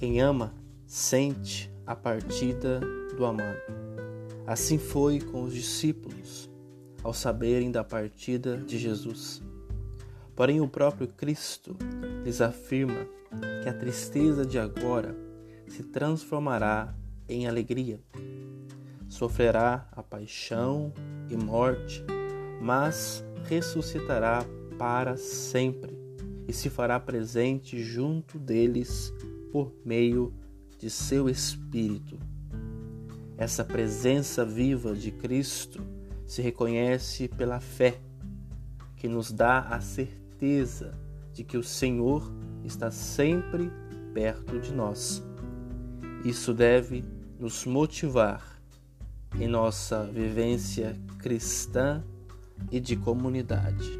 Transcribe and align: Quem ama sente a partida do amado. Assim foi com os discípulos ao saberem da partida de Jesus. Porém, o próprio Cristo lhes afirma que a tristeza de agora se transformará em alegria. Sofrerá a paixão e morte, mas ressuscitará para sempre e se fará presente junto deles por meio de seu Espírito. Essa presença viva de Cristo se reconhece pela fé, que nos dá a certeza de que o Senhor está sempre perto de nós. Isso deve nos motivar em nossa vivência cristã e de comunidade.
Quem 0.00 0.18
ama 0.18 0.54
sente 0.86 1.70
a 1.86 1.94
partida 1.94 2.80
do 3.14 3.26
amado. 3.26 3.60
Assim 4.46 4.78
foi 4.78 5.20
com 5.20 5.42
os 5.42 5.52
discípulos 5.52 6.50
ao 7.02 7.12
saberem 7.12 7.70
da 7.70 7.84
partida 7.84 8.56
de 8.56 8.78
Jesus. 8.78 9.42
Porém, 10.34 10.58
o 10.58 10.66
próprio 10.66 11.06
Cristo 11.06 11.76
lhes 12.24 12.40
afirma 12.40 13.06
que 13.62 13.68
a 13.68 13.74
tristeza 13.74 14.46
de 14.46 14.58
agora 14.58 15.14
se 15.68 15.82
transformará 15.82 16.96
em 17.28 17.46
alegria. 17.46 18.00
Sofrerá 19.06 19.86
a 19.92 20.02
paixão 20.02 20.94
e 21.28 21.36
morte, 21.36 22.02
mas 22.58 23.22
ressuscitará 23.44 24.46
para 24.78 25.18
sempre 25.18 25.94
e 26.48 26.54
se 26.54 26.70
fará 26.70 26.98
presente 26.98 27.82
junto 27.82 28.38
deles 28.38 29.12
por 29.52 29.72
meio 29.84 30.32
de 30.78 30.88
seu 30.88 31.28
Espírito. 31.28 32.18
Essa 33.36 33.64
presença 33.64 34.44
viva 34.44 34.94
de 34.94 35.10
Cristo 35.10 35.82
se 36.26 36.42
reconhece 36.42 37.26
pela 37.26 37.58
fé, 37.58 38.00
que 38.96 39.08
nos 39.08 39.32
dá 39.32 39.60
a 39.60 39.80
certeza 39.80 40.98
de 41.32 41.42
que 41.42 41.56
o 41.56 41.62
Senhor 41.62 42.30
está 42.64 42.90
sempre 42.90 43.70
perto 44.12 44.58
de 44.58 44.72
nós. 44.72 45.22
Isso 46.24 46.52
deve 46.52 47.04
nos 47.38 47.64
motivar 47.64 48.60
em 49.38 49.48
nossa 49.48 50.04
vivência 50.04 50.96
cristã 51.18 52.04
e 52.70 52.78
de 52.78 52.96
comunidade. 52.96 53.90